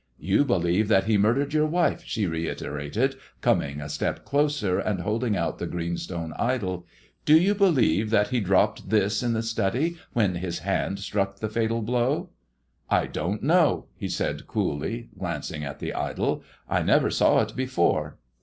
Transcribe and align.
"You 0.31 0.45
believe 0.45 0.87
that 0.87 1.03
he 1.03 1.15
murdered 1.19 1.53
your 1.53 1.67
wife," 1.67 2.01
she 2.03 2.25
reiterated, 2.25 3.17
coming 3.39 3.79
a 3.79 3.87
step 3.87 4.27
nearer 4.33 4.79
and 4.79 5.01
holding 5.01 5.37
out 5.37 5.59
the 5.59 5.67
green 5.67 5.95
stone 5.95 6.33
idol 6.39 6.87
—do 7.25 7.39
you 7.39 7.53
believe 7.53 8.09
that 8.09 8.29
he 8.29 8.39
dropped 8.39 8.89
this 8.89 9.21
in 9.21 9.33
the 9.33 9.43
study 9.43 9.99
when 10.13 10.33
his 10.37 10.57
hand 10.65 10.97
struck 10.97 11.35
the 11.35 11.49
fatal 11.49 11.83
blow 11.83 12.31
1 12.87 13.01
"I 13.03 13.05
don't 13.05 13.43
know!" 13.43 13.85
he 13.99 14.09
said, 14.09 14.47
coolly 14.47 15.09
glancing 15.19 15.63
at 15.63 15.77
the 15.77 15.93
idol;" 15.93 16.41
I 16.67 16.81
never 16.81 17.11
saw 17.11 17.41
it 17.41 17.55
before." 17.55 18.17